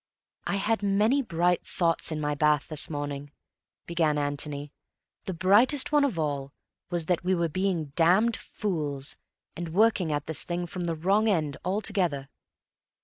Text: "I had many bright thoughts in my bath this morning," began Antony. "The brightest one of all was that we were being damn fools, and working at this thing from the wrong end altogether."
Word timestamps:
"I 0.47 0.55
had 0.55 0.81
many 0.81 1.21
bright 1.21 1.63
thoughts 1.63 2.11
in 2.11 2.19
my 2.19 2.33
bath 2.33 2.69
this 2.69 2.89
morning," 2.89 3.31
began 3.85 4.17
Antony. 4.17 4.71
"The 5.25 5.33
brightest 5.35 5.91
one 5.91 6.03
of 6.03 6.17
all 6.17 6.51
was 6.89 7.05
that 7.05 7.23
we 7.23 7.35
were 7.35 7.47
being 7.49 7.93
damn 7.95 8.31
fools, 8.31 9.17
and 9.55 9.69
working 9.69 10.11
at 10.11 10.25
this 10.25 10.43
thing 10.43 10.65
from 10.65 10.85
the 10.85 10.95
wrong 10.95 11.27
end 11.29 11.55
altogether." 11.63 12.29